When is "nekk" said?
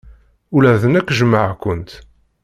0.93-1.09